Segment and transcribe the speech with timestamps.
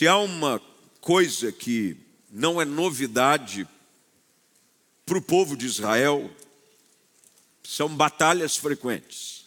[0.00, 0.58] Se há uma
[0.98, 1.94] coisa que
[2.30, 3.68] não é novidade
[5.04, 6.34] para o povo de Israel,
[7.62, 9.44] são batalhas frequentes.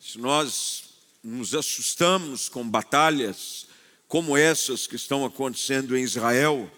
[0.00, 3.68] Se nós nos assustamos com batalhas
[4.08, 6.68] como essas que estão acontecendo em Israel,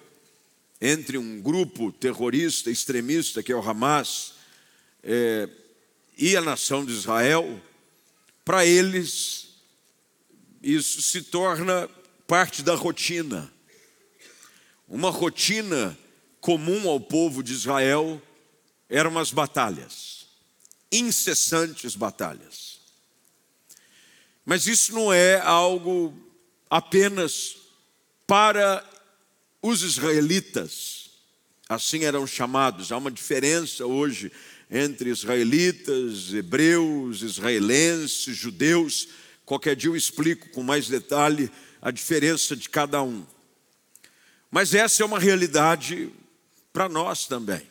[0.79, 4.35] entre um grupo terrorista, extremista, que é o Hamas,
[5.03, 5.49] é,
[6.19, 7.59] e a nação de Israel,
[8.45, 9.49] para eles
[10.63, 11.89] isso se torna
[12.31, 13.53] parte da rotina.
[14.87, 15.99] Uma rotina
[16.41, 18.23] comum ao povo de Israel
[18.89, 20.29] eram as batalhas,
[20.93, 22.79] incessantes batalhas.
[24.47, 26.15] Mas isso não é algo
[26.71, 27.57] apenas
[28.29, 28.89] para
[29.61, 31.11] os israelitas,
[31.69, 32.93] assim eram chamados.
[32.93, 34.31] Há uma diferença hoje
[34.71, 39.09] entre israelitas, hebreus, israelenses, judeus.
[39.45, 43.27] Qualquer dia eu explico com mais detalhe a diferença de cada um.
[44.51, 46.13] Mas essa é uma realidade
[46.73, 47.63] para nós também.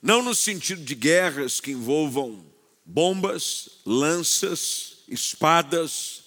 [0.00, 2.44] Não no sentido de guerras que envolvam
[2.84, 6.24] bombas, lanças, espadas,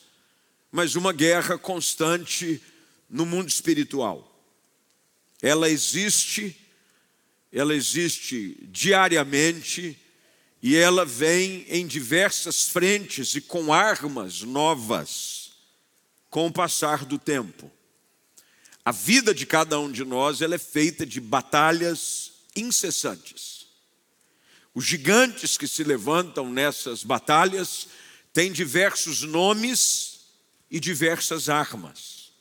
[0.71, 2.61] mas uma guerra constante
[3.09, 4.31] no mundo espiritual.
[5.41, 6.57] Ela existe,
[7.51, 9.97] ela existe diariamente
[10.61, 15.44] e ela vem em diversas frentes e com armas novas
[16.35, 17.71] com o passar do tempo.
[18.83, 23.67] A vida de cada um de nós ela é feita de batalhas incessantes.
[24.73, 27.87] Os gigantes que se levantam nessas batalhas
[28.33, 30.25] têm diversos nomes
[30.69, 32.33] e diversas armas.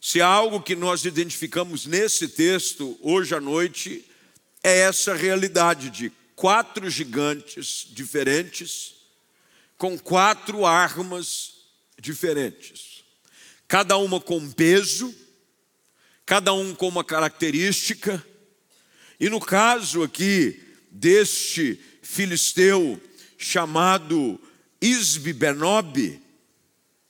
[0.00, 4.10] Se há algo que nós identificamos nesse texto hoje à noite,
[4.62, 8.94] é essa realidade de quatro gigantes diferentes,
[9.76, 11.53] com quatro armas
[12.00, 13.04] diferentes,
[13.66, 15.14] cada uma com peso,
[16.26, 18.24] cada um com uma característica,
[19.18, 23.00] e no caso aqui deste filisteu
[23.38, 24.40] chamado
[24.80, 26.20] Isbi Benob,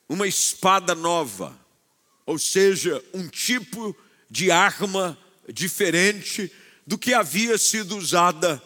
[0.08, 1.64] uma espada nova
[2.26, 3.96] ou seja, um tipo
[4.30, 5.18] de arma
[5.52, 6.50] diferente
[6.86, 8.62] do que havia sido usada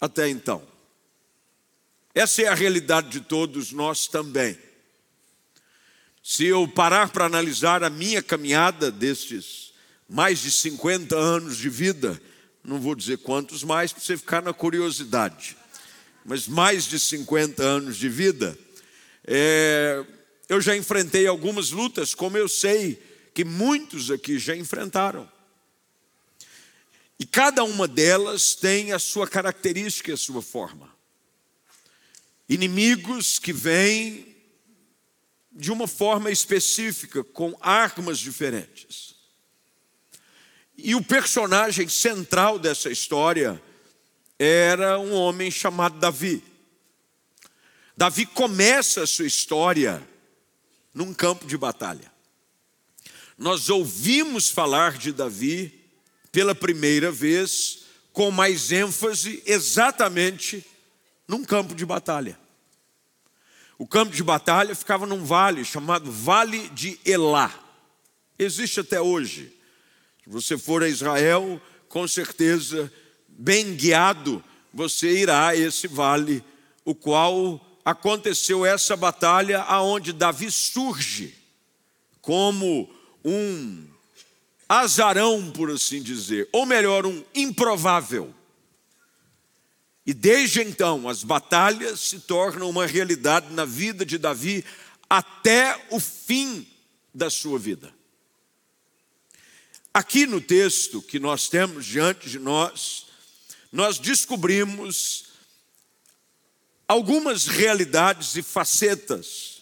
[0.00, 0.66] até então.
[2.14, 4.56] Essa é a realidade de todos nós também.
[6.38, 9.72] Se eu parar para analisar a minha caminhada destes
[10.08, 12.22] mais de 50 anos de vida,
[12.62, 15.56] não vou dizer quantos mais para você ficar na curiosidade,
[16.24, 18.56] mas mais de 50 anos de vida,
[19.26, 20.06] é,
[20.48, 23.02] eu já enfrentei algumas lutas, como eu sei
[23.34, 25.28] que muitos aqui já enfrentaram.
[27.18, 30.88] E cada uma delas tem a sua característica e a sua forma.
[32.48, 34.27] Inimigos que vêm
[35.58, 39.16] de uma forma específica, com armas diferentes.
[40.76, 43.60] E o personagem central dessa história
[44.38, 46.44] era um homem chamado Davi.
[47.96, 50.00] Davi começa a sua história
[50.94, 52.12] num campo de batalha.
[53.36, 55.74] Nós ouvimos falar de Davi
[56.30, 57.80] pela primeira vez,
[58.12, 60.64] com mais ênfase, exatamente
[61.26, 62.38] num campo de batalha.
[63.78, 67.52] O campo de batalha ficava num vale chamado Vale de Elá.
[68.36, 69.56] Existe até hoje.
[70.24, 72.92] Se você for a Israel, com certeza,
[73.28, 74.42] bem guiado,
[74.74, 76.42] você irá a esse vale,
[76.84, 81.34] o qual aconteceu essa batalha aonde Davi surge
[82.20, 82.92] como
[83.24, 83.86] um
[84.68, 88.34] azarão, por assim dizer, ou melhor, um improvável.
[90.08, 94.64] E desde então, as batalhas se tornam uma realidade na vida de Davi
[95.06, 96.66] até o fim
[97.12, 97.92] da sua vida.
[99.92, 103.08] Aqui no texto que nós temos diante de nós,
[103.70, 105.26] nós descobrimos
[106.88, 109.60] algumas realidades e facetas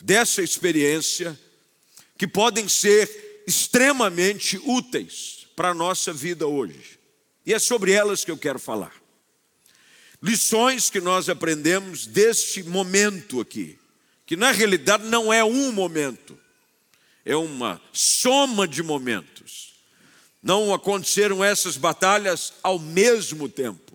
[0.00, 1.36] dessa experiência
[2.16, 7.00] que podem ser extremamente úteis para a nossa vida hoje.
[7.44, 9.01] E é sobre elas que eu quero falar.
[10.22, 13.78] Lições que nós aprendemos deste momento aqui,
[14.24, 16.38] que na realidade não é um momento,
[17.24, 19.72] é uma soma de momentos.
[20.42, 23.92] Não aconteceram essas batalhas ao mesmo tempo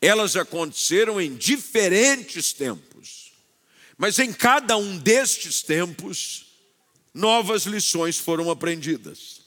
[0.00, 3.32] elas aconteceram em diferentes tempos,
[3.96, 6.46] mas em cada um destes tempos,
[7.14, 9.40] novas lições foram aprendidas.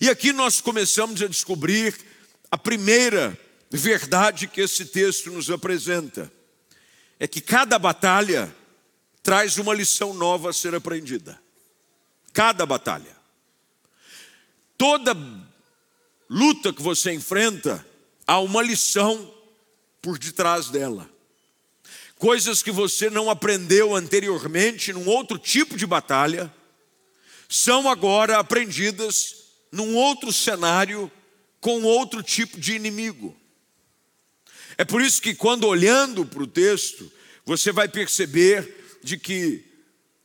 [0.00, 1.94] E aqui nós começamos a descobrir
[2.50, 3.38] a primeira
[3.76, 6.32] verdade que esse texto nos apresenta:
[7.18, 8.54] é que cada batalha
[9.22, 11.40] traz uma lição nova a ser aprendida.
[12.32, 13.16] Cada batalha.
[14.76, 15.16] Toda
[16.28, 17.84] luta que você enfrenta,
[18.26, 19.32] há uma lição
[20.02, 21.08] por detrás dela.
[22.16, 26.52] Coisas que você não aprendeu anteriormente num outro tipo de batalha,
[27.48, 31.10] são agora aprendidas num outro cenário,
[31.60, 33.36] com outro tipo de inimigo.
[34.76, 37.10] É por isso que, quando olhando para o texto,
[37.44, 39.64] você vai perceber de que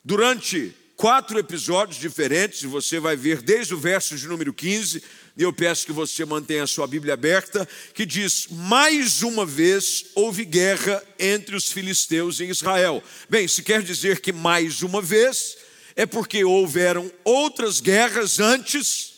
[0.04, 5.01] durante quatro episódios diferentes, você vai ver desde o verso de número 15,
[5.38, 10.07] e eu peço que você mantenha a sua Bíblia aberta, que diz: Mais uma vez
[10.13, 13.02] houve guerra entre os filisteus e Israel.
[13.30, 15.57] Bem, se quer dizer que mais uma vez,
[15.95, 19.13] é porque houveram outras guerras antes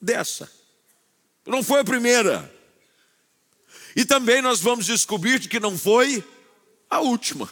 [0.00, 0.50] dessa.
[1.46, 2.57] Não foi a primeira.
[3.96, 6.24] E também nós vamos descobrir que não foi
[6.88, 7.50] a última.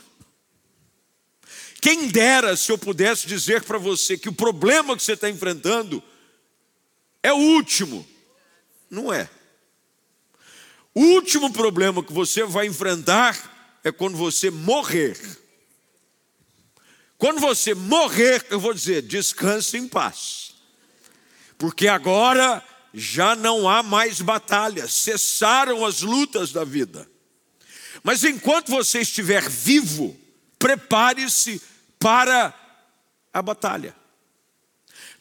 [1.81, 6.03] Quem dera se eu pudesse dizer para você que o problema que você está enfrentando
[7.23, 8.07] é o último.
[8.91, 9.29] Não é.
[10.95, 15.17] O último problema que você vai enfrentar é quando você morrer.
[17.19, 20.55] Quando você morrer, eu vou dizer, descanse em paz.
[21.59, 22.63] Porque agora
[22.99, 27.07] já não há mais batalha, cessaram as lutas da vida.
[28.03, 30.19] Mas enquanto você estiver vivo,
[30.59, 31.61] prepare-se
[31.99, 32.55] para
[33.35, 33.95] a batalha.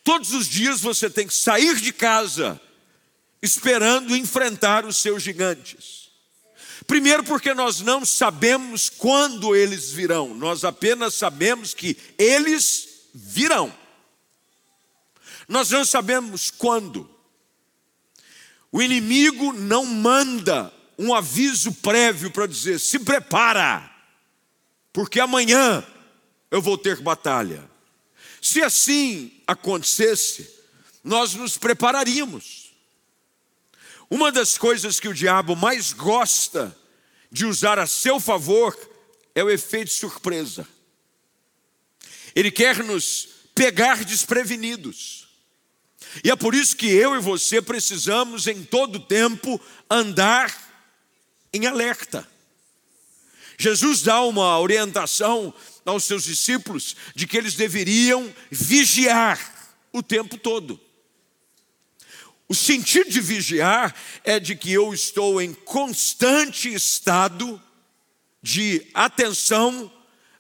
[0.05, 2.61] Todos os dias você tem que sair de casa
[3.41, 6.09] esperando enfrentar os seus gigantes.
[6.87, 13.75] Primeiro, porque nós não sabemos quando eles virão, nós apenas sabemos que eles virão.
[15.45, 17.14] Nós não sabemos quando.
[18.75, 20.69] O inimigo não manda
[20.99, 23.89] um aviso prévio para dizer: se prepara,
[24.91, 25.81] porque amanhã
[26.51, 27.63] eu vou ter batalha.
[28.41, 30.53] Se assim acontecesse,
[31.01, 32.73] nós nos prepararíamos.
[34.09, 36.77] Uma das coisas que o diabo mais gosta
[37.31, 38.77] de usar a seu favor
[39.33, 40.67] é o efeito surpresa.
[42.35, 45.14] Ele quer nos pegar desprevenidos.
[46.23, 49.59] E é por isso que eu e você precisamos em todo tempo
[49.89, 50.53] andar
[51.53, 52.27] em alerta.
[53.57, 55.53] Jesus dá uma orientação
[55.85, 59.39] aos seus discípulos de que eles deveriam vigiar
[59.93, 60.79] o tempo todo.
[62.47, 67.61] O sentido de vigiar é de que eu estou em constante estado
[68.41, 69.91] de atenção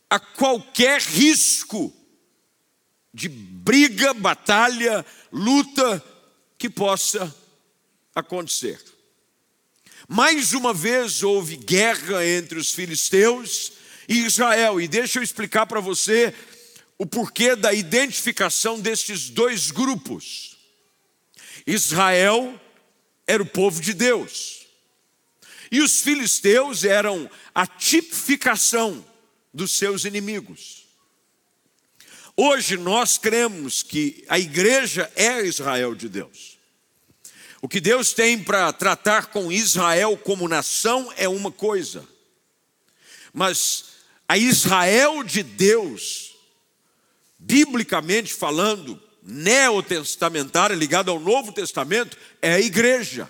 [0.09, 1.91] a qualquer risco
[3.15, 6.03] de briga, batalha, luta
[6.57, 7.33] que possa
[8.13, 8.77] acontecer.
[10.05, 13.71] Mais uma vez houve guerra entre os filisteus
[14.09, 16.33] e Israel, e deixa eu explicar para você
[16.97, 20.57] o porquê da identificação destes dois grupos.
[21.65, 22.59] Israel
[23.25, 24.67] era o povo de Deus.
[25.71, 29.03] E os filisteus eram a tipificação
[29.53, 30.84] dos seus inimigos.
[32.37, 36.57] Hoje nós cremos que a igreja é Israel de Deus.
[37.61, 42.05] O que Deus tem para tratar com Israel como nação é uma coisa,
[43.33, 43.85] mas
[44.27, 46.35] a Israel de Deus,
[47.39, 53.29] biblicamente falando, neotestamentária ligada ao Novo Testamento é a igreja.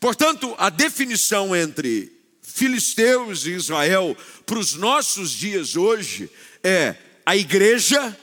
[0.00, 2.10] Portanto, a definição entre
[2.42, 6.30] filisteus e Israel para os nossos dias hoje
[6.64, 8.16] é a igreja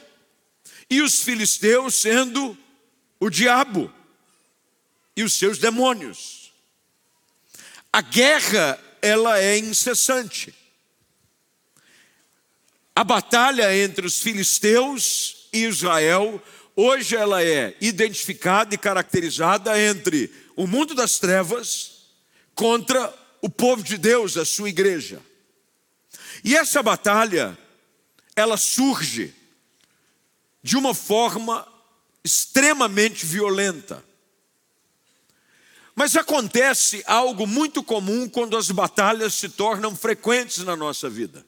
[0.89, 2.57] e os filisteus sendo
[3.19, 3.93] o diabo
[5.15, 6.51] e os seus demônios.
[7.91, 10.53] A guerra, ela é incessante.
[12.95, 16.41] A batalha entre os filisteus Israel,
[16.75, 22.07] hoje ela é identificada e caracterizada entre o mundo das trevas
[22.53, 25.21] contra o povo de Deus, a sua igreja.
[26.43, 27.57] E essa batalha,
[28.37, 29.33] ela surge
[30.61, 31.67] de uma forma
[32.23, 34.05] extremamente violenta.
[35.95, 41.43] Mas acontece algo muito comum quando as batalhas se tornam frequentes na nossa vida.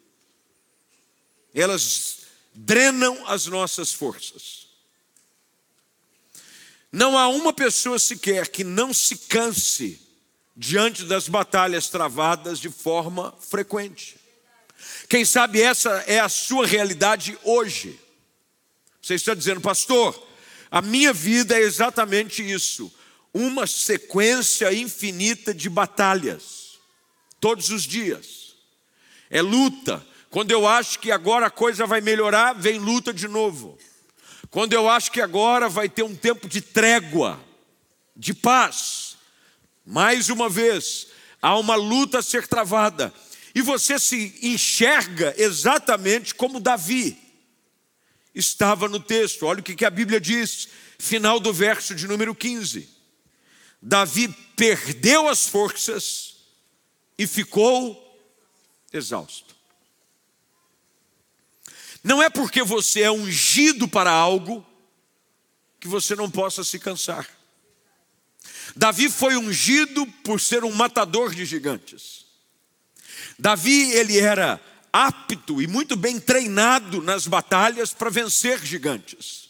[1.54, 2.22] Elas
[2.56, 4.68] drenam as nossas forças.
[6.92, 10.02] Não há uma pessoa sequer que não se canse
[10.58, 14.19] diante das batalhas travadas de forma frequente.
[15.08, 18.00] Quem sabe essa é a sua realidade hoje.
[19.02, 20.28] Você está dizendo, pastor,
[20.70, 22.94] a minha vida é exatamente isso,
[23.34, 26.80] uma sequência infinita de batalhas,
[27.40, 28.56] todos os dias.
[29.30, 33.78] É luta, Quando eu acho que agora a coisa vai melhorar, vem luta de novo.
[34.52, 37.40] Quando eu acho que agora vai ter um tempo de trégua,
[38.16, 39.18] de paz,
[39.86, 41.08] mais uma vez,
[41.42, 43.14] há uma luta a ser travada.
[43.54, 47.18] E você se enxerga exatamente como Davi
[48.34, 49.46] estava no texto.
[49.46, 52.88] Olha o que a Bíblia diz, final do verso de número 15.
[53.82, 56.36] Davi perdeu as forças
[57.18, 58.06] e ficou
[58.92, 59.56] exausto.
[62.04, 64.66] Não é porque você é ungido para algo
[65.80, 67.28] que você não possa se cansar.
[68.76, 72.26] Davi foi ungido por ser um matador de gigantes.
[73.40, 79.48] Davi, ele era apto e muito bem treinado nas batalhas para vencer gigantes.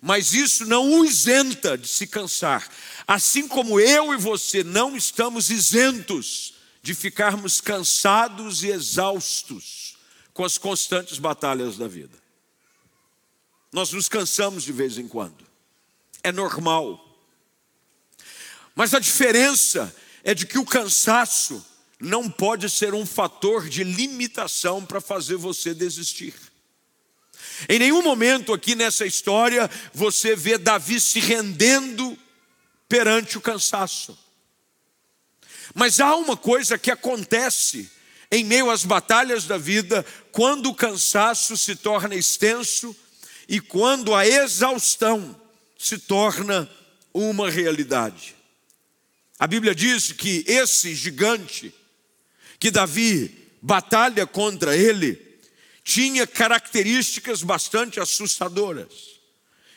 [0.00, 2.68] Mas isso não o isenta de se cansar.
[3.06, 9.96] Assim como eu e você não estamos isentos de ficarmos cansados e exaustos
[10.32, 12.16] com as constantes batalhas da vida.
[13.72, 15.44] Nós nos cansamos de vez em quando.
[16.22, 17.18] É normal.
[18.74, 21.64] Mas a diferença é de que o cansaço
[22.00, 26.34] não pode ser um fator de limitação para fazer você desistir.
[27.68, 32.18] Em nenhum momento aqui nessa história você vê Davi se rendendo
[32.88, 34.18] perante o cansaço.
[35.74, 37.90] Mas há uma coisa que acontece
[38.30, 42.94] em meio às batalhas da vida, quando o cansaço se torna extenso
[43.48, 45.40] e quando a exaustão
[45.78, 46.68] se torna
[47.12, 48.34] uma realidade.
[49.38, 51.72] A Bíblia diz que esse gigante,
[52.64, 53.30] que Davi
[53.60, 55.20] batalha contra ele,
[55.82, 59.20] tinha características bastante assustadoras.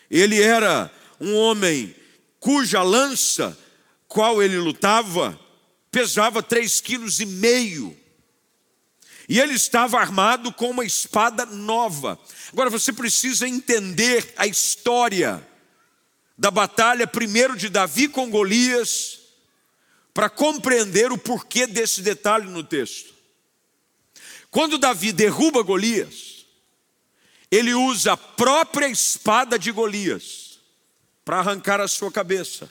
[0.09, 0.89] Ele era
[1.19, 1.93] um homem
[2.39, 3.59] cuja lança,
[4.07, 5.37] qual ele lutava,
[5.91, 7.93] pesava três quilos e meio.
[9.27, 12.17] E ele estava armado com uma espada nova.
[12.53, 15.45] Agora você precisa entender a história
[16.37, 19.16] da batalha primeiro de Davi com Golias
[20.17, 23.13] para compreender o porquê desse detalhe no texto.
[24.49, 26.47] Quando Davi derruba Golias,
[27.51, 30.59] ele usa a própria espada de Golias
[31.23, 32.67] para arrancar a sua cabeça.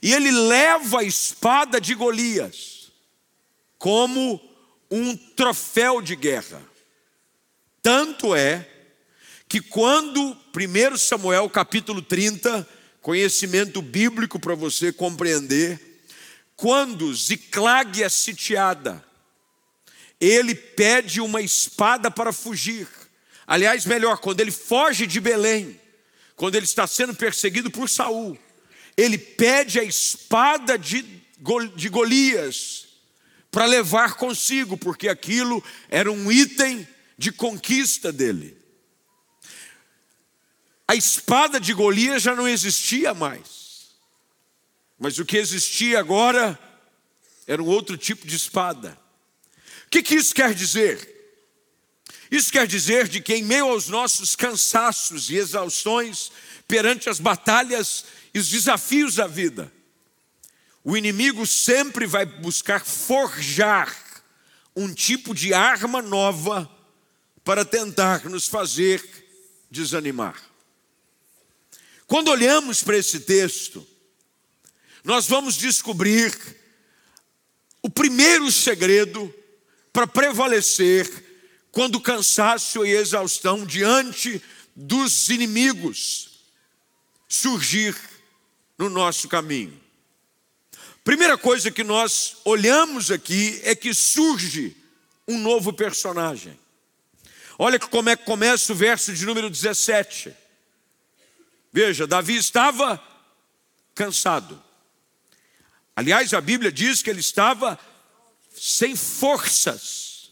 [0.00, 2.90] E ele leva a espada de Golias
[3.76, 4.40] como
[4.90, 6.62] um troféu de guerra.
[7.82, 8.66] Tanto é
[9.46, 12.66] que quando 1 Samuel capítulo 30,
[13.02, 15.87] conhecimento bíblico para você compreender,
[16.58, 19.04] quando Ziclag é sitiada,
[20.20, 22.88] ele pede uma espada para fugir.
[23.46, 25.80] Aliás, melhor, quando ele foge de Belém,
[26.34, 28.36] quando ele está sendo perseguido por Saul,
[28.96, 31.02] ele pede a espada de,
[31.76, 32.88] de Golias
[33.52, 36.86] para levar consigo, porque aquilo era um item
[37.16, 38.58] de conquista dele.
[40.88, 43.57] A espada de Golias já não existia mais.
[44.98, 46.58] Mas o que existia agora
[47.46, 48.98] era um outro tipo de espada.
[49.86, 51.16] O que, que isso quer dizer?
[52.30, 56.30] Isso quer dizer de que em meio aos nossos cansaços e exaustões,
[56.66, 59.72] perante as batalhas e os desafios da vida,
[60.84, 63.96] o inimigo sempre vai buscar forjar
[64.76, 66.70] um tipo de arma nova
[67.42, 69.02] para tentar nos fazer
[69.70, 70.40] desanimar.
[72.06, 73.86] Quando olhamos para esse texto,
[75.04, 76.36] nós vamos descobrir
[77.82, 79.32] o primeiro segredo
[79.92, 81.26] para prevalecer
[81.70, 84.42] quando cansaço e exaustão diante
[84.74, 86.28] dos inimigos
[87.28, 87.96] surgir
[88.76, 89.78] no nosso caminho.
[91.04, 94.76] Primeira coisa que nós olhamos aqui é que surge
[95.26, 96.58] um novo personagem.
[97.58, 100.34] Olha como é que começa o verso de número 17.
[101.72, 103.02] Veja, Davi estava
[103.94, 104.62] cansado.
[105.98, 107.76] Aliás, a Bíblia diz que ele estava
[108.56, 110.30] sem forças.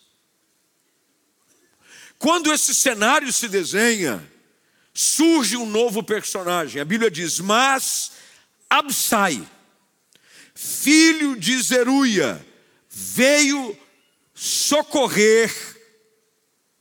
[2.20, 4.24] Quando esse cenário se desenha,
[4.94, 6.80] surge um novo personagem.
[6.80, 8.12] A Bíblia diz: Mas
[8.70, 9.44] Absai,
[10.54, 12.46] filho de Zeruia,
[12.88, 13.76] veio
[14.32, 15.52] socorrer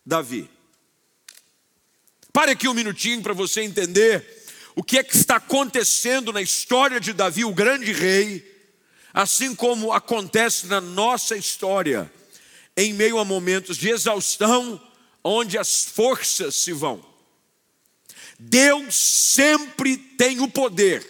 [0.05, 0.47] Davi.
[2.31, 6.99] Pare aqui um minutinho para você entender o que é que está acontecendo na história
[6.99, 8.53] de Davi, o grande rei
[9.15, 12.11] assim como acontece na nossa história,
[12.75, 14.79] em meio a momentos de exaustão,
[15.23, 17.01] onde as forças se vão.
[18.37, 21.01] Deus sempre tem o poder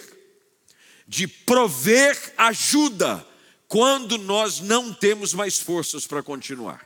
[1.07, 3.25] de prover ajuda
[3.67, 6.85] quando nós não temos mais forças para continuar.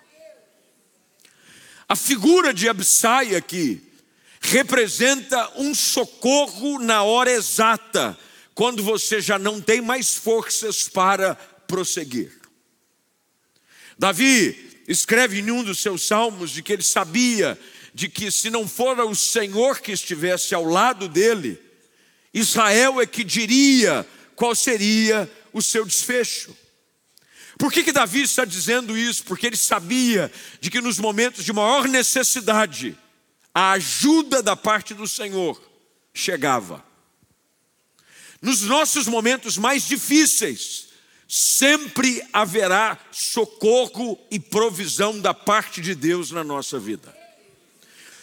[1.89, 3.83] A figura de Absai aqui
[4.39, 8.17] representa um socorro na hora exata,
[8.59, 11.33] quando você já não tem mais forças para
[11.65, 12.29] prosseguir.
[13.97, 17.57] Davi escreve em um dos seus salmos de que ele sabia
[17.93, 21.57] de que se não fora o Senhor que estivesse ao lado dele,
[22.33, 26.53] Israel é que diria qual seria o seu desfecho.
[27.57, 29.23] Por que, que Davi está dizendo isso?
[29.23, 32.93] Porque ele sabia de que nos momentos de maior necessidade,
[33.55, 35.57] a ajuda da parte do Senhor
[36.13, 36.88] chegava.
[38.41, 40.87] Nos nossos momentos mais difíceis,
[41.27, 47.15] sempre haverá socorro e provisão da parte de Deus na nossa vida.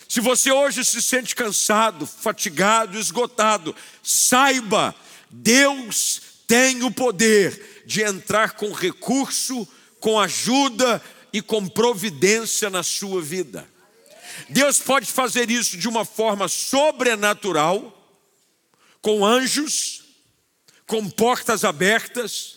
[0.08, 4.94] Se você hoje se sente cansado, fatigado, esgotado, saiba,
[5.30, 9.66] Deus tem o poder de entrar com recurso,
[10.00, 13.68] com ajuda e com providência na sua vida.
[14.48, 17.92] Deus pode fazer isso de uma forma sobrenatural,
[19.00, 20.05] com anjos,
[20.86, 22.56] com portas abertas,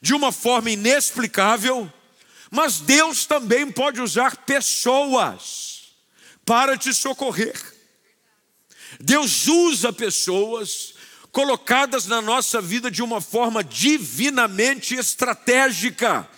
[0.00, 1.92] de uma forma inexplicável,
[2.50, 5.92] mas Deus também pode usar pessoas
[6.44, 7.60] para te socorrer.
[9.00, 10.94] Deus usa pessoas
[11.30, 16.28] colocadas na nossa vida de uma forma divinamente estratégica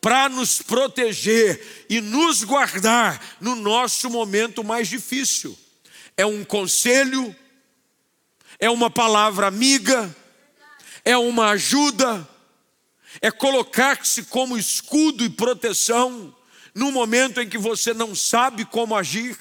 [0.00, 5.58] para nos proteger e nos guardar no nosso momento mais difícil.
[6.16, 7.34] É um conselho,
[8.58, 10.14] é uma palavra amiga,
[11.06, 12.28] é uma ajuda,
[13.22, 16.34] é colocar-se como escudo e proteção
[16.74, 19.38] no momento em que você não sabe como agir.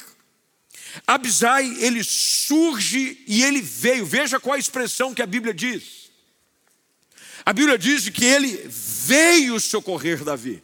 [1.07, 4.05] Abisai, ele surge e ele veio.
[4.05, 6.11] Veja qual a expressão que a Bíblia diz.
[7.43, 10.61] A Bíblia diz que ele veio socorrer Davi.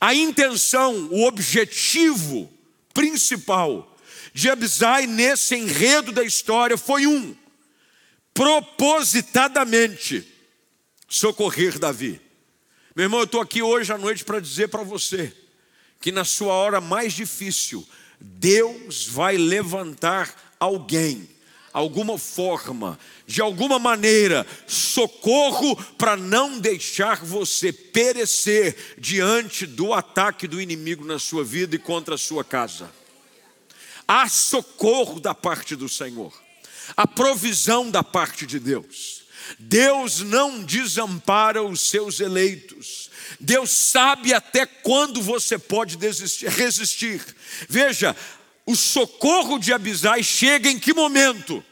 [0.00, 2.48] A intenção, o objetivo
[2.94, 3.96] principal
[4.32, 7.36] de Abisai nesse enredo da história foi um:
[8.38, 10.24] propositadamente
[11.08, 12.20] socorrer Davi.
[12.94, 15.34] Meu irmão, eu estou aqui hoje à noite para dizer para você
[16.00, 17.84] que na sua hora mais difícil,
[18.20, 21.28] Deus vai levantar alguém
[21.72, 30.60] alguma forma, de alguma maneira, socorro para não deixar você perecer diante do ataque do
[30.60, 32.88] inimigo na sua vida e contra a sua casa.
[34.06, 36.32] Há socorro da parte do Senhor,
[36.96, 39.22] a provisão da parte de Deus.
[39.58, 43.10] Deus não desampara os seus eleitos.
[43.40, 47.24] Deus sabe até quando você pode desistir, resistir.
[47.68, 48.16] Veja,
[48.66, 51.64] o socorro de Abisai chega em que momento?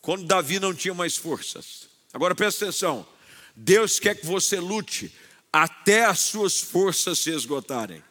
[0.00, 1.88] Quando Davi não tinha mais forças.
[2.12, 3.06] Agora presta atenção:
[3.54, 5.12] Deus quer que você lute
[5.52, 8.02] até as suas forças se esgotarem.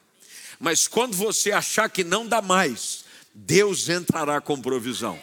[0.60, 5.20] Mas quando você achar que não dá mais, Deus entrará com provisão.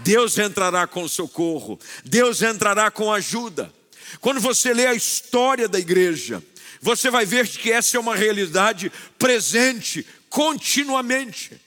[0.00, 3.72] Deus entrará com socorro, Deus entrará com ajuda.
[4.20, 6.42] Quando você lê a história da igreja,
[6.80, 11.60] você vai ver que essa é uma realidade presente continuamente.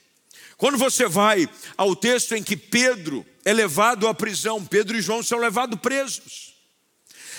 [0.56, 5.22] Quando você vai ao texto em que Pedro é levado à prisão, Pedro e João
[5.22, 6.52] são levados presos.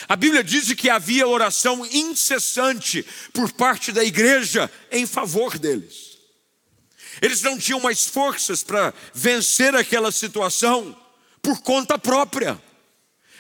[0.08, 6.13] A Bíblia diz que havia oração incessante por parte da igreja em favor deles.
[7.24, 10.94] Eles não tinham mais forças para vencer aquela situação
[11.42, 12.62] por conta própria,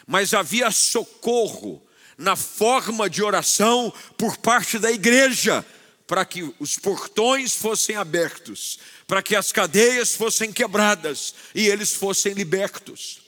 [0.08, 1.86] mas havia socorro
[2.18, 5.66] na forma de oração por parte da igreja,
[6.08, 12.32] para que os portões fossem abertos, para que as cadeias fossem quebradas e eles fossem
[12.32, 13.20] libertos.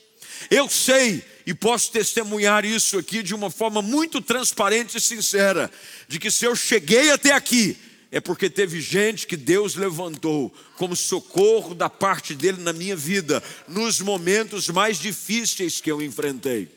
[0.50, 5.70] Eu sei e posso testemunhar isso aqui de uma forma muito transparente e sincera,
[6.08, 7.76] de que se eu cheguei até aqui,
[8.10, 13.42] é porque teve gente que Deus levantou como socorro da parte dele na minha vida,
[13.66, 16.68] nos momentos mais difíceis que eu enfrentei.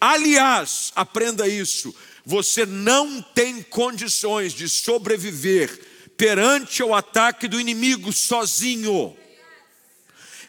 [0.00, 5.78] Aliás, aprenda isso: você não tem condições de sobreviver
[6.16, 9.14] perante o ataque do inimigo sozinho.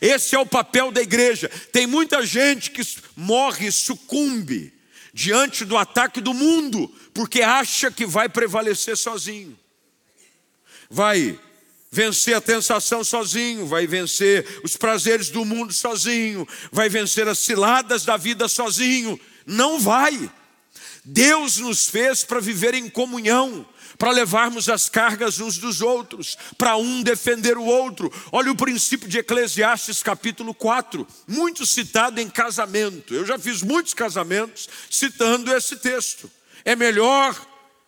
[0.02, 1.49] Esse é o papel da igreja.
[1.73, 2.82] Tem muita gente que
[3.15, 4.73] morre, sucumbe
[5.13, 9.59] diante do ataque do mundo, porque acha que vai prevalecer sozinho.
[10.89, 11.39] Vai
[11.91, 18.06] vencer a tentação sozinho, vai vencer os prazeres do mundo sozinho, vai vencer as ciladas
[18.06, 19.19] da vida sozinho.
[19.45, 20.32] Não vai.
[21.04, 23.65] Deus nos fez para viver em comunhão,
[23.97, 28.12] para levarmos as cargas uns dos outros, para um defender o outro.
[28.32, 33.13] Olha o princípio de Eclesiastes capítulo 4, muito citado em casamento.
[33.13, 36.30] Eu já fiz muitos casamentos citando esse texto.
[36.63, 37.36] É melhor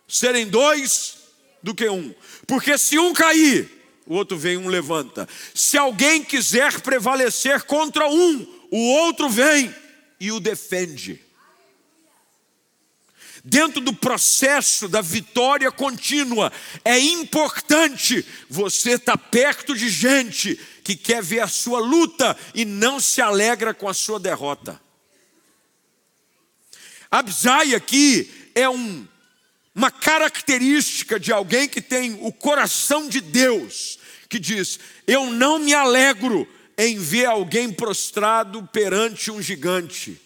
[0.08, 1.22] serem dois
[1.62, 2.12] do que um,
[2.46, 3.70] porque se um cair,
[4.06, 5.28] o outro vem, um levanta.
[5.54, 9.74] Se alguém quiser prevalecer contra um, o outro vem
[10.18, 11.20] e o defende.
[13.44, 16.52] Dentro do processo da vitória contínua,
[16.84, 23.00] é importante você estar perto de gente que quer ver a sua luta e não
[23.00, 24.80] se alegra com a sua derrota.
[27.10, 29.06] Abzai aqui é um
[29.74, 35.72] uma característica de alguém que tem o coração de Deus, que diz: Eu não me
[35.72, 40.20] alegro em ver alguém prostrado perante um gigante.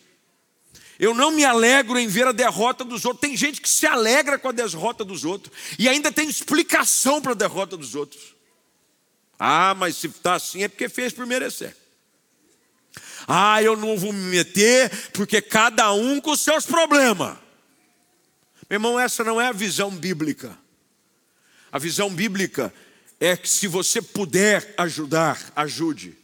[0.99, 3.21] Eu não me alegro em ver a derrota dos outros.
[3.21, 7.33] Tem gente que se alegra com a derrota dos outros e ainda tem explicação para
[7.33, 8.35] a derrota dos outros.
[9.39, 11.77] Ah, mas se está assim é porque fez por merecer.
[13.29, 17.37] Ah, eu não vou me meter porque cada um com seus problemas.
[18.69, 20.57] Meu irmão, essa não é a visão bíblica.
[21.71, 22.73] A visão bíblica
[23.21, 26.17] é que se você puder ajudar, ajude.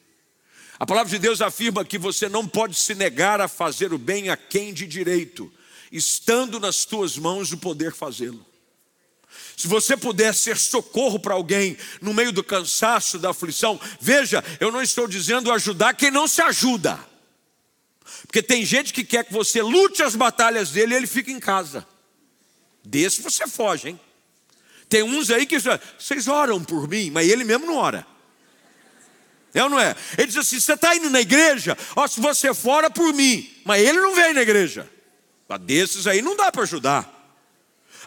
[0.78, 4.28] A palavra de Deus afirma que você não pode se negar a fazer o bem
[4.30, 5.52] a quem de direito,
[5.92, 8.44] estando nas tuas mãos o poder fazê-lo.
[9.56, 14.72] Se você puder ser socorro para alguém no meio do cansaço, da aflição, veja, eu
[14.72, 16.98] não estou dizendo ajudar quem não se ajuda.
[18.22, 21.38] Porque tem gente que quer que você lute as batalhas dele e ele fica em
[21.38, 21.86] casa.
[22.84, 24.00] Desse você foge, hein?
[24.88, 28.06] Tem uns aí que vocês oram por mim, mas ele mesmo não ora.
[29.54, 29.94] É ou não é?
[30.18, 31.76] Ele diz assim: você está indo na igreja?
[31.94, 34.88] Ó, se você fora por mim, mas ele não vem na igreja.
[35.48, 37.10] Mas desses aí não dá para ajudar.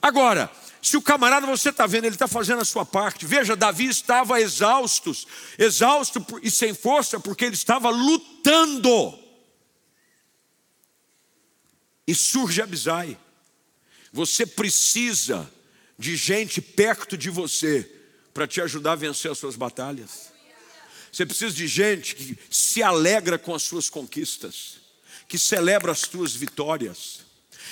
[0.01, 3.25] Agora, se o camarada você está vendo, ele está fazendo a sua parte.
[3.25, 5.11] Veja, Davi estava exausto,
[5.57, 9.17] exausto e sem força, porque ele estava lutando.
[12.07, 13.17] E surge Abisai.
[14.15, 15.51] Você precisa
[15.99, 17.86] de gente perto de você
[18.34, 20.32] para te ajudar a vencer as suas batalhas.
[21.12, 24.78] Você precisa de gente que se alegra com as suas conquistas,
[25.28, 27.25] que celebra as suas vitórias.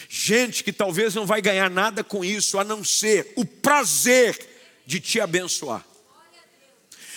[0.10, 4.38] Gente que talvez não vai ganhar nada com isso, a não ser o prazer
[4.86, 5.86] de te abençoar.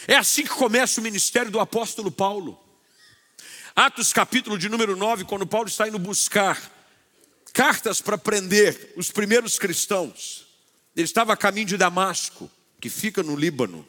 [0.07, 2.57] É assim que começa o ministério do apóstolo Paulo.
[3.75, 6.76] Atos capítulo de número 9, quando Paulo está indo buscar
[7.57, 10.47] cartas para prender os primeiros cristãos.
[10.95, 13.89] Ele estava a caminho de Damasco, que fica no Líbano.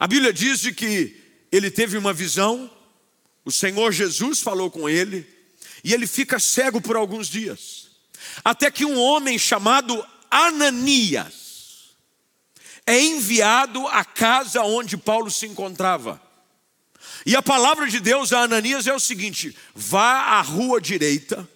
[0.00, 1.14] A Bíblia diz de que
[1.52, 2.70] ele teve uma visão,
[3.44, 5.28] o Senhor Jesus falou com ele,
[5.84, 7.90] e ele fica cego por alguns dias.
[8.42, 11.90] Até que um homem chamado Ananias
[12.86, 16.18] é enviado à casa onde Paulo se encontrava.
[17.26, 21.46] E a palavra de Deus a Ananias é o seguinte: vá à rua direita,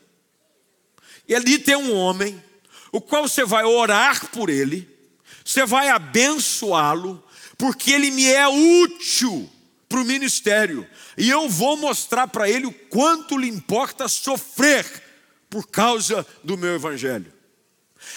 [1.28, 2.42] e ali tem um homem,
[2.92, 4.88] o qual você vai orar por ele,
[5.44, 7.22] você vai abençoá-lo,
[7.58, 9.50] porque ele me é útil
[9.88, 10.86] para o ministério,
[11.16, 14.84] e eu vou mostrar para ele o quanto lhe importa sofrer
[15.48, 17.32] por causa do meu evangelho.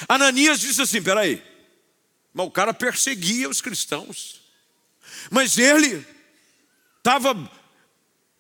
[0.08, 1.44] Ananias disse assim: peraí,
[2.34, 4.42] mas o cara perseguia os cristãos,
[5.30, 6.06] mas ele
[6.98, 7.36] estava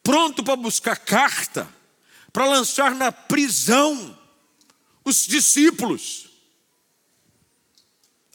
[0.03, 1.67] pronto para buscar carta,
[2.33, 4.18] para lançar na prisão
[5.09, 6.29] os discípulos.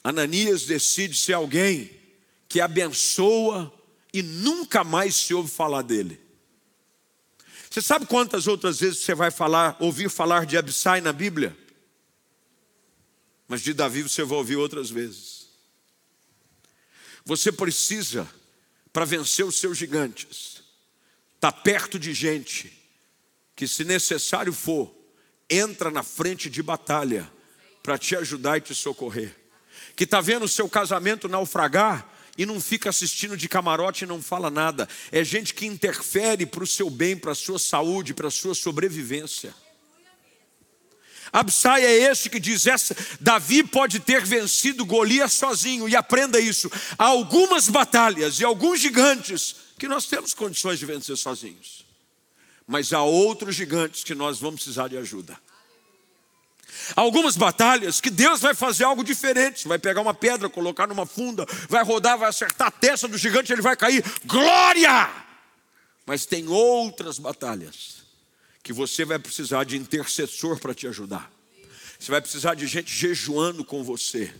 [0.03, 1.91] Ananias decide ser alguém
[2.49, 3.73] que abençoa
[4.13, 6.21] e nunca mais se ouve falar dele.
[7.71, 11.57] Você sabe quantas outras vezes você vai falar, ouvir falar de Absai na Bíblia?
[13.49, 15.49] Mas de Davi você vai ouvir outras vezes.
[17.25, 18.31] Você precisa,
[18.93, 20.63] para vencer os seus gigantes,
[21.35, 22.73] estar tá perto de gente
[23.57, 25.04] que, se necessário for,
[25.49, 27.31] entra na frente de batalha
[27.83, 29.35] para te ajudar e te socorrer.
[29.95, 34.23] Que está vendo o seu casamento naufragar e não fica assistindo de camarote e não
[34.23, 34.89] fala nada.
[35.13, 38.55] É gente que interfere para o seu bem, para a sua saúde, para a sua
[38.55, 39.55] sobrevivência.
[41.33, 46.71] Absai é esse que diz: essa, Davi pode ter vencido Golias sozinho, e aprenda isso.
[46.97, 51.84] Há algumas batalhas e alguns gigantes que nós temos condições de vencer sozinhos
[52.67, 55.39] mas há outros gigantes que nós vamos precisar de ajuda.
[56.97, 59.67] Algumas batalhas que Deus vai fazer algo diferente.
[59.69, 63.53] Vai pegar uma pedra, colocar numa funda, vai rodar, vai acertar a testa do gigante,
[63.53, 64.05] ele vai cair.
[64.25, 65.11] Glória!
[66.07, 68.05] Mas tem outras batalhas
[68.63, 71.31] que você vai precisar de intercessor para te ajudar.
[71.99, 74.35] Você vai precisar de gente jejuando com você.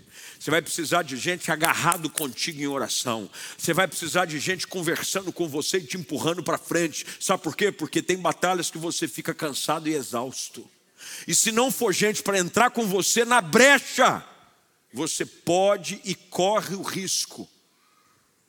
[0.45, 3.31] Você vai precisar de gente agarrado contigo em oração.
[3.57, 7.07] Você vai precisar de gente conversando com você e te empurrando para frente.
[7.19, 7.73] Sabe por quê?
[7.73, 10.71] Porque tem batalhas que você fica cansado e exausto.
[11.27, 14.23] E se não for gente para entrar com você na brecha,
[14.93, 17.49] você pode e corre o risco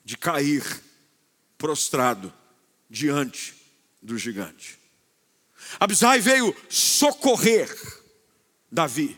[0.04, 0.62] de cair
[1.56, 2.30] prostrado
[2.90, 3.54] diante
[4.02, 4.78] do gigante.
[5.80, 7.74] Abisai veio socorrer
[8.70, 9.16] Davi.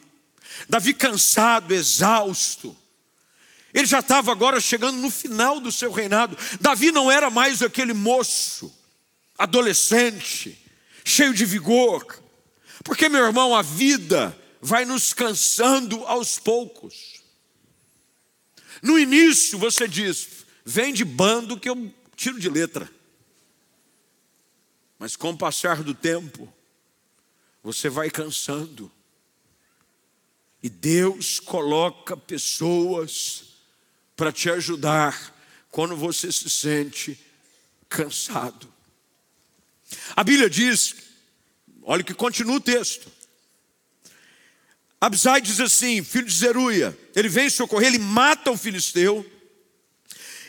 [0.68, 2.76] Davi cansado, exausto.
[3.72, 6.36] Ele já estava agora chegando no final do seu reinado.
[6.60, 8.74] Davi não era mais aquele moço,
[9.36, 10.58] adolescente,
[11.04, 12.22] cheio de vigor.
[12.82, 17.22] Porque, meu irmão, a vida vai nos cansando aos poucos.
[18.82, 22.90] No início você diz: vem de bando que eu tiro de letra.
[24.98, 26.52] Mas com o passar do tempo,
[27.62, 28.90] você vai cansando.
[30.62, 33.44] E Deus coloca pessoas
[34.16, 35.34] para te ajudar
[35.70, 37.18] quando você se sente
[37.88, 38.72] cansado.
[40.16, 40.96] A Bíblia diz,
[41.82, 43.10] olha que continua o texto.
[45.00, 49.24] Absai diz assim: filho de Zeruia, ele vem socorrer, ele mata o filisteu.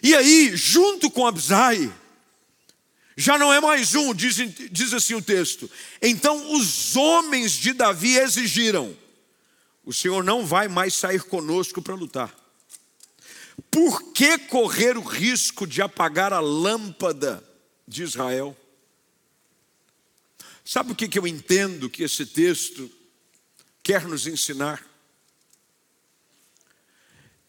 [0.01, 1.93] E aí, junto com Absai,
[3.15, 4.37] já não é mais um, diz,
[4.71, 5.69] diz assim o texto.
[6.01, 8.97] Então os homens de Davi exigiram:
[9.89, 12.31] o Senhor não vai mais sair conosco para lutar.
[13.71, 17.43] Por que correr o risco de apagar a lâmpada
[17.87, 18.55] de Israel?
[20.63, 22.87] Sabe o que, eu entendo que esse texto
[23.81, 24.87] quer nos ensinar?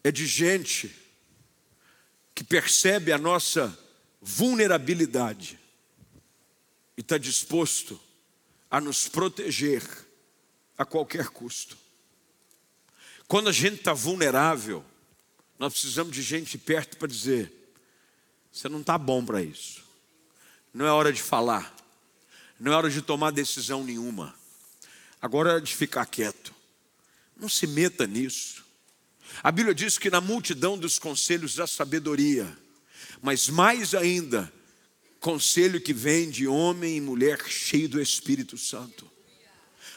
[0.03, 0.91] É de gente
[2.33, 3.77] que percebe a nossa
[4.19, 5.59] vulnerabilidade
[6.97, 8.01] e está disposto
[8.67, 9.83] a nos proteger
[10.75, 11.80] a qualquer custo.
[13.31, 14.83] Quando a gente está vulnerável,
[15.57, 17.49] nós precisamos de gente perto para dizer:
[18.51, 19.81] você não está bom para isso,
[20.73, 21.73] não é hora de falar,
[22.59, 24.35] não é hora de tomar decisão nenhuma,
[25.21, 26.53] agora é de ficar quieto,
[27.37, 28.65] não se meta nisso.
[29.41, 32.45] A Bíblia diz que na multidão dos conselhos da sabedoria,
[33.21, 34.51] mas mais ainda,
[35.21, 39.09] conselho que vem de homem e mulher cheio do Espírito Santo,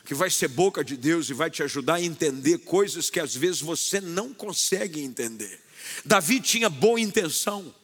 [0.05, 3.35] que vai ser boca de Deus e vai te ajudar a entender coisas que às
[3.35, 5.61] vezes você não consegue entender.
[6.05, 7.75] Davi tinha boa intenção.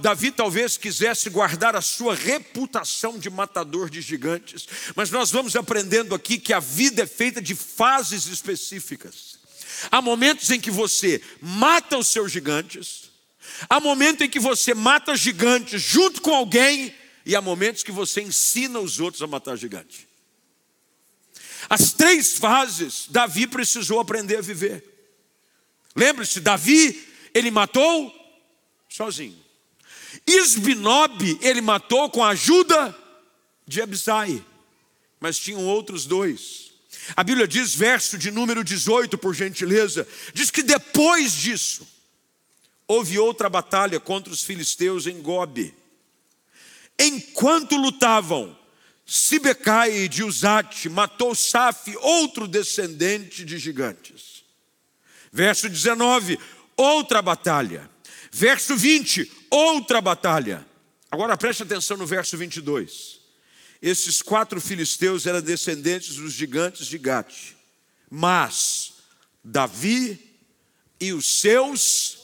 [0.00, 6.14] Davi talvez quisesse guardar a sua reputação de matador de gigantes, mas nós vamos aprendendo
[6.14, 9.38] aqui que a vida é feita de fases específicas.
[9.90, 13.04] Há momentos em que você mata os seus gigantes,
[13.68, 18.20] Há momentos em que você mata gigantes junto com alguém, e há momentos que você
[18.20, 20.06] ensina os outros a matar gigantes.
[21.68, 24.84] As três fases Davi precisou aprender a viver.
[25.96, 28.12] Lembre-se, Davi, ele matou
[28.88, 29.38] sozinho.
[30.26, 32.96] Isbinob, ele matou com a ajuda
[33.66, 34.44] de Abisai.
[35.20, 36.72] Mas tinham outros dois.
[37.16, 41.86] A Bíblia diz, verso de número 18, por gentileza, diz que depois disso,
[42.86, 45.74] houve outra batalha contra os filisteus em Gobe.
[46.98, 48.56] Enquanto lutavam,
[49.06, 54.44] Sibecai de Uzate matou Saf, outro descendente de gigantes.
[55.30, 56.38] Verso 19,
[56.76, 57.90] outra batalha.
[58.30, 60.66] Verso 20, outra batalha.
[61.10, 63.20] Agora preste atenção no verso 22.
[63.80, 67.52] Esses quatro filisteus eram descendentes dos gigantes de Gate,
[68.10, 68.94] mas
[69.44, 70.18] Davi
[70.98, 72.18] e os seus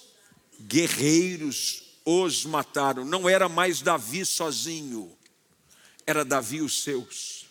[0.61, 3.05] guerreiros os mataram.
[3.05, 5.17] Não era mais Davi sozinho,
[6.11, 7.47] era Davi os seus.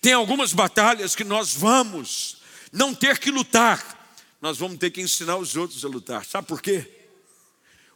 [0.00, 5.36] Tem algumas batalhas que nós vamos não ter que lutar, nós vamos ter que ensinar
[5.36, 6.24] os outros a lutar.
[6.24, 6.88] Sabe por quê?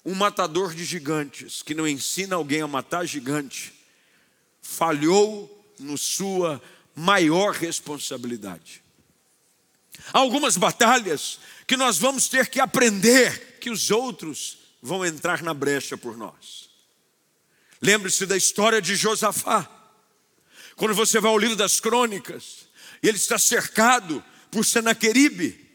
[0.04, 3.72] Um matador de gigantes que não ensina alguém a matar gigante,
[4.62, 6.60] falhou no sua
[6.94, 8.82] maior responsabilidade.
[10.12, 15.52] Há algumas batalhas que nós vamos ter que aprender que os outros vão entrar na
[15.52, 16.69] brecha por nós.
[17.80, 19.68] Lembre-se da história de Josafá.
[20.76, 22.68] Quando você vai ao livro das crônicas,
[23.02, 25.68] ele está cercado por Senaqueribe,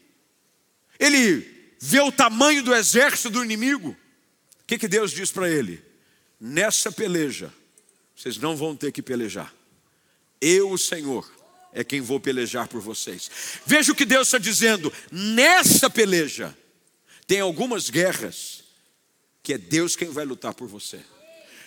[0.98, 3.90] ele vê o tamanho do exército do inimigo.
[3.90, 5.82] O que, que Deus diz para ele?
[6.40, 7.52] Nessa peleja,
[8.14, 9.54] vocês não vão ter que pelejar.
[10.40, 11.30] Eu, o Senhor,
[11.72, 13.30] é quem vou pelejar por vocês.
[13.64, 14.92] Veja o que Deus está dizendo.
[15.10, 16.56] Nessa peleja,
[17.26, 18.64] tem algumas guerras
[19.42, 21.00] que é Deus quem vai lutar por você.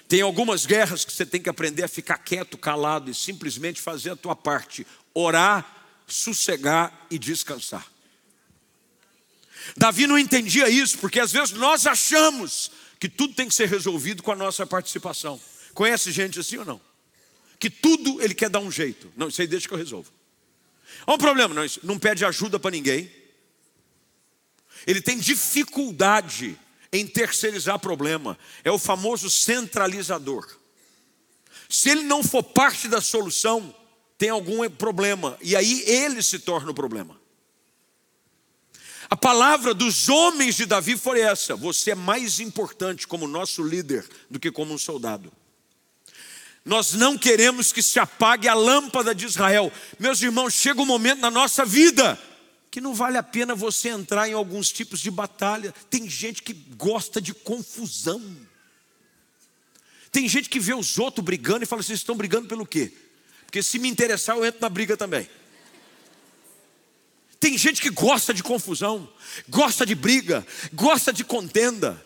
[0.09, 4.09] Tem algumas guerras que você tem que aprender a ficar quieto, calado e simplesmente fazer
[4.09, 7.85] a tua parte, orar, sossegar e descansar.
[9.77, 14.21] Davi não entendia isso, porque às vezes nós achamos que tudo tem que ser resolvido
[14.21, 15.39] com a nossa participação.
[15.73, 16.89] Conhece gente assim ou não?
[17.59, 19.11] que tudo ele quer dar um jeito.
[19.17, 20.09] Não, isso aí deixa que eu resolvo.
[21.05, 23.11] Há um problema, não, não pede ajuda para ninguém.
[24.87, 26.57] ele tem dificuldade
[26.91, 28.37] em terceirizar problema.
[28.63, 30.47] É o famoso centralizador.
[31.69, 33.73] Se ele não for parte da solução,
[34.17, 37.19] tem algum problema, e aí ele se torna o problema.
[39.09, 44.07] A palavra dos homens de Davi foi essa: você é mais importante como nosso líder
[44.29, 45.31] do que como um soldado.
[46.65, 49.71] Nós não queremos que se apague a lâmpada de Israel.
[49.97, 52.19] Meus irmãos, chega um momento na nossa vida
[52.71, 55.73] que não vale a pena você entrar em alguns tipos de batalha.
[55.89, 58.21] Tem gente que gosta de confusão.
[60.11, 62.91] Tem gente que vê os outros brigando e fala: vocês estão brigando pelo quê?
[63.45, 65.27] Porque se me interessar, eu entro na briga também.
[67.39, 69.09] Tem gente que gosta de confusão,
[69.47, 72.05] gosta de briga, gosta de contenda.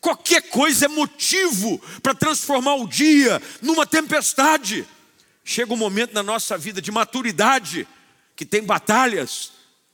[0.00, 4.84] Qualquer coisa é motivo para transformar o dia numa tempestade.
[5.44, 7.86] Chega um momento na nossa vida de maturidade
[8.34, 9.52] que tem batalhas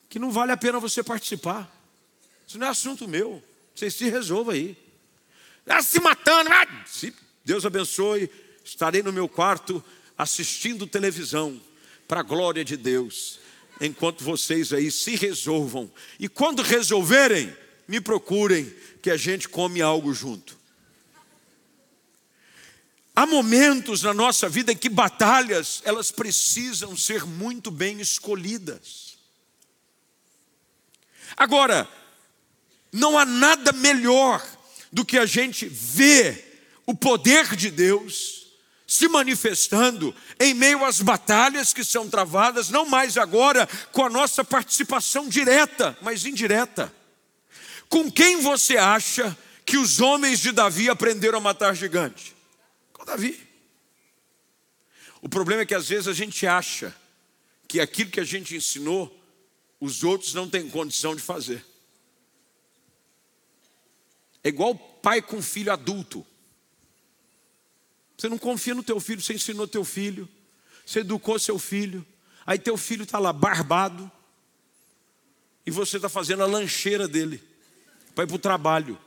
[0.08, 1.70] que não vale a pena você participar.
[2.46, 3.42] Isso não é assunto meu.
[3.74, 4.76] Vocês se resolvam aí.
[5.66, 6.50] Ah, se matando.
[6.50, 8.30] Ah, se Deus abençoe.
[8.64, 9.84] Estarei no meu quarto
[10.16, 11.60] assistindo televisão
[12.06, 13.38] para a glória de Deus.
[13.80, 15.90] Enquanto vocês aí se resolvam.
[16.18, 17.54] E quando resolverem,
[17.86, 20.58] me procurem que a gente come algo junto.
[23.14, 29.07] Há momentos na nossa vida em que batalhas, elas precisam ser muito bem escolhidas.
[31.36, 31.88] Agora,
[32.92, 34.44] não há nada melhor
[34.92, 36.48] do que a gente ver
[36.86, 38.38] o poder de Deus
[38.86, 44.42] se manifestando em meio às batalhas que são travadas, não mais agora com a nossa
[44.42, 46.90] participação direta, mas indireta.
[47.90, 49.36] Com quem você acha
[49.66, 52.34] que os homens de Davi aprenderam a matar gigante?
[52.94, 53.38] Com Davi.
[55.20, 56.94] O problema é que às vezes a gente acha
[57.66, 59.14] que aquilo que a gente ensinou
[59.80, 61.64] os outros não têm condição de fazer.
[64.42, 66.26] É igual pai com filho adulto.
[68.16, 70.28] Você não confia no teu filho, você ensinou teu filho,
[70.84, 72.04] você educou seu filho,
[72.44, 74.10] aí teu filho está lá barbado,
[75.64, 77.42] e você está fazendo a lancheira dele
[78.14, 78.98] para ir para o trabalho.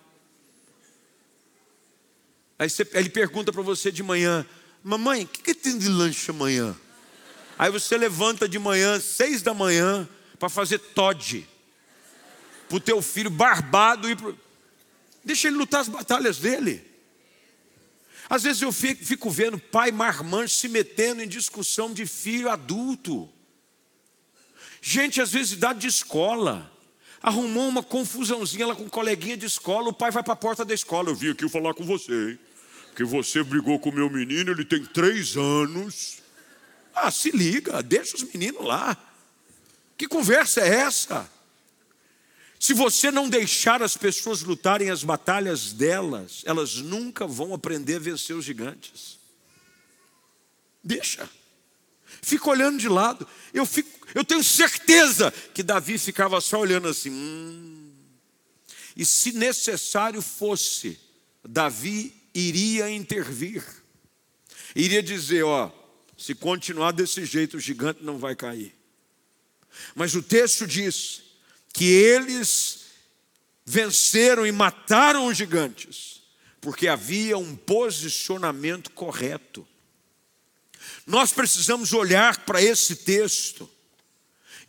[2.59, 4.45] Aí você, ele pergunta para você de manhã,
[4.83, 6.77] mamãe, o que, que tem de lanche amanhã?
[7.57, 10.07] Aí você levanta de manhã, seis da manhã,
[10.41, 11.47] para fazer Todd
[12.67, 14.35] para o teu filho barbado e pro...
[15.23, 16.83] deixa ele lutar as batalhas dele.
[18.27, 23.29] Às vezes eu fico, fico vendo pai marmanjo se metendo em discussão de filho adulto.
[24.81, 26.71] Gente, às vezes idade de escola,
[27.21, 30.65] arrumou uma confusãozinha lá com um coleguinha de escola, o pai vai para a porta
[30.65, 32.39] da escola, eu vim aqui falar com você, hein?
[32.87, 36.17] Porque você brigou com o meu menino, ele tem três anos.
[36.95, 38.97] Ah, se liga, deixa os meninos lá.
[40.01, 41.29] Que conversa é essa?
[42.59, 47.99] Se você não deixar as pessoas lutarem as batalhas delas, elas nunca vão aprender a
[47.99, 49.19] vencer os gigantes.
[50.83, 51.29] Deixa.
[52.19, 53.27] Fica olhando de lado.
[53.53, 57.11] Eu, fico, eu tenho certeza que Davi ficava só olhando assim.
[57.11, 57.91] Hum.
[58.97, 60.99] E se necessário fosse,
[61.47, 63.63] Davi iria intervir.
[64.75, 65.71] Iria dizer: ó,
[66.17, 68.80] se continuar desse jeito, o gigante não vai cair.
[69.95, 71.21] Mas o texto diz
[71.73, 72.81] que eles
[73.65, 76.21] venceram e mataram os gigantes,
[76.59, 79.67] porque havia um posicionamento correto.
[81.05, 83.69] Nós precisamos olhar para esse texto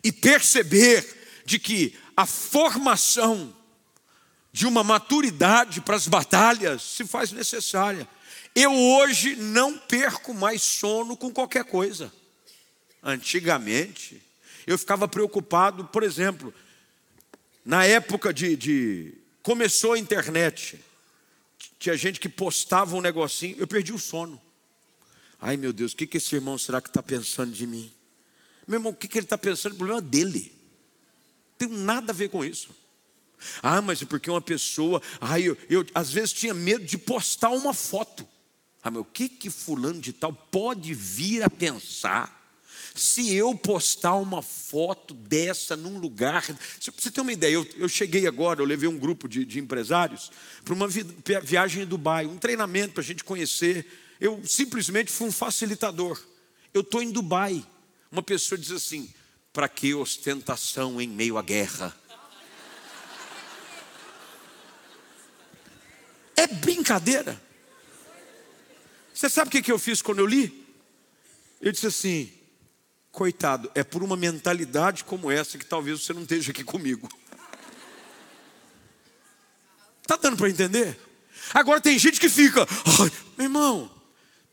[0.03, 3.55] e perceber de que a formação
[4.53, 8.07] de uma maturidade para as batalhas se faz necessária.
[8.55, 12.13] Eu hoje não perco mais sono com qualquer coisa.
[13.03, 14.23] Antigamente,
[14.67, 16.53] eu ficava preocupado, por exemplo,
[17.65, 20.79] na época de, de, começou a internet,
[21.79, 24.41] tinha gente que postava um negocinho, eu perdi o sono.
[25.41, 27.93] Ai meu Deus, o que, que esse irmão será que está pensando de mim?
[28.67, 29.73] Meu irmão, o que, que ele está pensando?
[29.73, 30.53] O problema dele.
[31.61, 32.71] Não tem nada a ver com isso.
[33.63, 35.03] Ah, mas é porque uma pessoa.
[35.21, 38.27] Ah, eu, eu às vezes tinha medo de postar uma foto.
[38.83, 42.42] Ah, meu, o que que fulano de tal pode vir a pensar
[42.95, 46.45] se eu postar uma foto dessa num lugar.
[46.81, 50.31] Você tem uma ideia, eu, eu cheguei agora, eu levei um grupo de, de empresários
[50.65, 51.05] para uma vi,
[51.43, 53.87] viagem em Dubai, um treinamento para a gente conhecer.
[54.21, 56.23] Eu simplesmente fui um facilitador.
[56.73, 57.65] Eu estou em Dubai.
[58.11, 59.13] Uma pessoa diz assim:
[59.53, 61.97] para que ostentação em meio à guerra?
[66.37, 67.41] É brincadeira.
[69.15, 70.67] Você sabe o que eu fiz quando eu li?
[71.61, 72.33] Eu disse assim:
[73.13, 77.07] Coitado, é por uma mentalidade como essa que talvez você não esteja aqui comigo.
[80.01, 80.99] Está dando para entender?
[81.53, 82.67] Agora tem gente que fica,
[83.37, 83.91] meu irmão,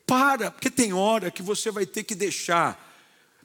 [0.05, 2.77] para, porque tem hora que você vai ter que deixar,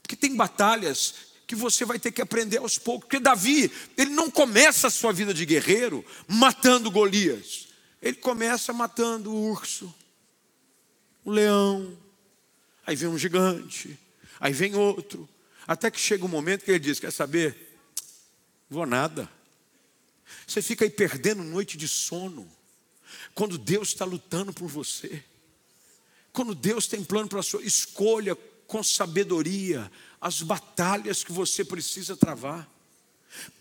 [0.02, 1.14] porque tem batalhas
[1.46, 3.04] que você vai ter que aprender aos poucos.
[3.04, 7.68] Porque Davi, ele não começa a sua vida de guerreiro matando Golias,
[8.02, 9.94] ele começa matando o urso,
[11.24, 11.96] o leão,
[12.84, 13.96] aí vem um gigante,
[14.44, 15.26] aí vem outro,
[15.66, 17.78] até que chega um momento que ele diz: Quer saber?
[18.68, 19.26] Vou nada.
[20.46, 22.46] Você fica aí perdendo noite de sono,
[23.34, 25.24] quando Deus está lutando por você,
[26.30, 28.36] quando Deus tem plano para a sua escolha
[28.66, 29.90] com sabedoria
[30.20, 32.68] as batalhas que você precisa travar.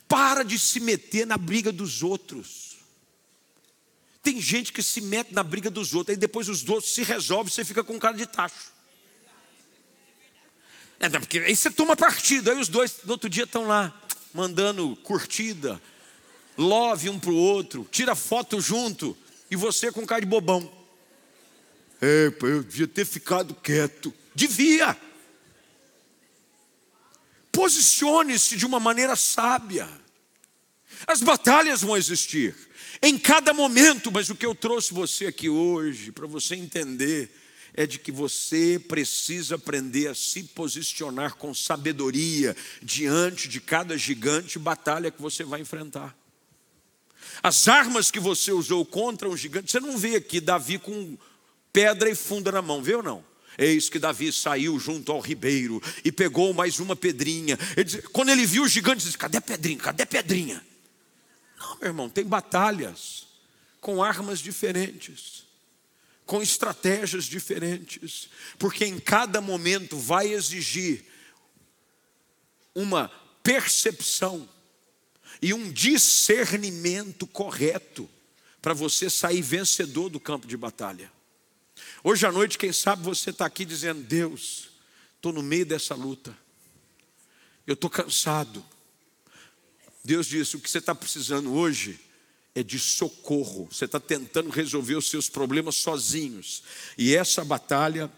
[0.05, 2.77] Para de se meter na briga dos outros.
[4.21, 7.51] Tem gente que se mete na briga dos outros, aí depois os outros se resolvem,
[7.51, 8.72] você fica com cara de tacho.
[11.03, 13.93] É, porque aí você toma partido, aí os dois no outro dia estão lá,
[14.33, 15.81] mandando curtida,
[16.57, 19.17] love um para o outro, tira foto junto,
[19.51, 20.71] e você com cara de bobão.
[22.01, 24.13] É, eu devia ter ficado quieto.
[24.33, 24.95] Devia.
[27.51, 29.89] Posicione-se de uma maneira sábia.
[31.05, 32.55] As batalhas vão existir
[33.01, 37.29] em cada momento, mas o que eu trouxe você aqui hoje, para você entender,
[37.73, 44.59] é de que você precisa aprender a se posicionar com sabedoria diante de cada gigante
[44.59, 46.15] batalha que você vai enfrentar.
[47.41, 51.17] As armas que você usou contra um gigante, você não vê aqui Davi com
[51.71, 53.25] pedra e funda na mão, vê ou não?
[53.57, 57.57] Eis que Davi saiu junto ao ribeiro e pegou mais uma pedrinha.
[57.75, 59.77] Ele disse, quando ele viu o gigante, disse: Cadê a pedrinha?
[59.77, 60.65] Cadê a pedrinha?
[61.59, 63.27] Não, meu irmão, tem batalhas
[63.79, 65.42] com armas diferentes,
[66.25, 71.05] com estratégias diferentes, porque em cada momento vai exigir
[72.73, 73.09] uma
[73.41, 74.49] percepção
[75.41, 78.09] e um discernimento correto
[78.61, 81.11] para você sair vencedor do campo de batalha.
[82.03, 84.69] Hoje à noite, quem sabe você está aqui dizendo: Deus,
[85.15, 86.35] estou no meio dessa luta,
[87.67, 88.63] eu estou cansado.
[90.03, 91.99] Deus disse: o que você está precisando hoje
[92.55, 93.67] é de socorro.
[93.71, 96.63] Você está tentando resolver os seus problemas sozinhos,
[96.97, 98.11] e essa batalha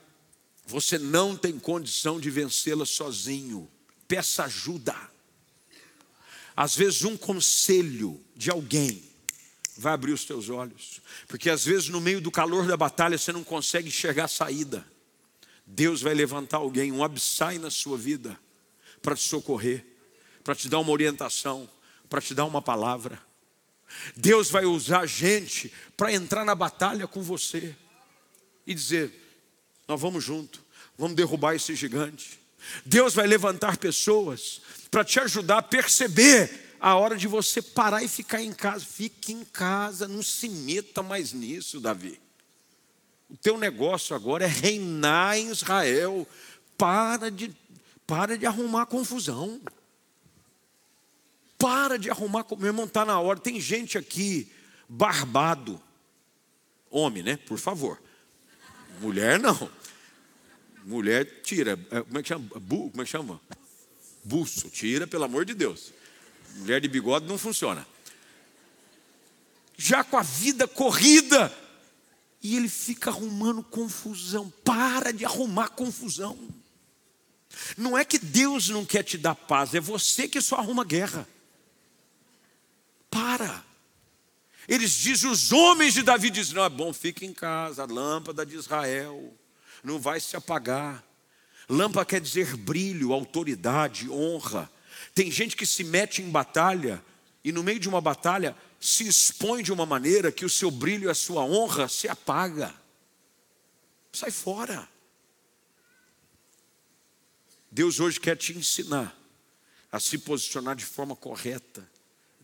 [0.68, 3.70] você não tem condição de vencê-la sozinho.
[4.08, 4.96] Peça ajuda.
[6.56, 9.04] Às vezes, um conselho de alguém
[9.78, 11.02] vai abrir os teus olhos.
[11.28, 14.86] Porque às vezes no meio do calor da batalha você não consegue enxergar a saída.
[15.66, 18.40] Deus vai levantar alguém, um absai na sua vida,
[19.02, 19.86] para te socorrer,
[20.44, 21.70] para te dar uma orientação,
[22.08, 23.20] para te dar uma palavra.
[24.16, 27.76] Deus vai usar gente para entrar na batalha com você
[28.66, 29.14] e dizer:
[29.88, 30.64] Nós vamos junto,
[30.98, 32.40] vamos derrubar esse gigante.
[32.86, 38.08] Deus vai levantar pessoas para te ajudar a perceber a hora de você parar e
[38.08, 38.86] ficar em casa.
[38.86, 42.20] Fique em casa, não se meta mais nisso, Davi.
[43.30, 46.28] O teu negócio agora é reinar em Israel.
[46.78, 47.56] Para de,
[48.06, 49.62] para de arrumar confusão.
[51.66, 52.46] Para de arrumar.
[52.60, 53.40] Meu irmão, está na hora.
[53.40, 54.48] Tem gente aqui,
[54.88, 55.82] barbado.
[56.92, 57.38] Homem, né?
[57.38, 58.00] Por favor.
[59.02, 59.68] Mulher não.
[60.84, 61.72] Mulher tira.
[61.90, 62.48] É, como é que chama?
[62.60, 63.42] Bu, como é que chama?
[64.24, 64.70] Buço.
[64.70, 65.92] Tira, pelo amor de Deus.
[66.58, 67.88] Mulher de bigode não funciona.
[69.76, 71.52] Já com a vida corrida,
[72.44, 74.54] e ele fica arrumando confusão.
[74.64, 76.38] Para de arrumar confusão.
[77.76, 81.28] Não é que Deus não quer te dar paz, é você que só arruma guerra.
[83.38, 83.66] Para.
[84.66, 88.46] Eles dizem, os homens de Davi dizem: não, é bom, fica em casa, a lâmpada
[88.46, 89.34] de Israel
[89.84, 91.04] não vai se apagar.
[91.70, 94.72] Lâmpada quer dizer brilho, autoridade, honra.
[95.14, 97.04] Tem gente que se mete em batalha
[97.44, 101.08] e no meio de uma batalha se expõe de uma maneira que o seu brilho
[101.08, 102.74] e a sua honra se apaga.
[104.14, 104.88] Sai fora.
[107.70, 109.16] Deus hoje quer te ensinar
[109.92, 111.95] a se posicionar de forma correta.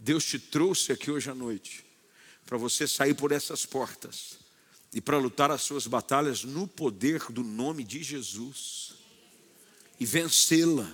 [0.04, 1.86] Deus te trouxe aqui hoje à noite
[2.48, 4.40] para você sair por essas portas
[4.92, 8.96] e para lutar as suas batalhas no poder do nome de Jesus
[10.00, 10.92] e vencê-la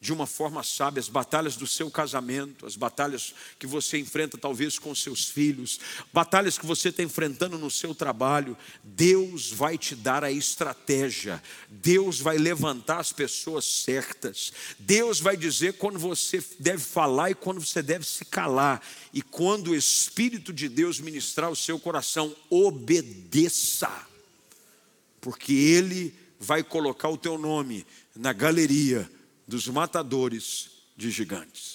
[0.00, 4.78] de uma forma sábia as batalhas do seu casamento, as batalhas que você enfrenta talvez
[4.78, 5.80] com seus filhos,
[6.12, 8.56] batalhas que você está enfrentando no seu trabalho.
[8.84, 15.74] Deus vai te dar a estratégia, Deus vai levantar as pessoas certas, Deus vai dizer
[15.74, 18.82] quando você deve falar e quando você deve se calar,
[19.12, 23.90] e quando o Espírito de Deus ministrar o seu coração, obedeça,
[25.20, 29.10] porque Ele vai colocar o teu nome na galeria
[29.46, 31.64] dos matadores de gigantes.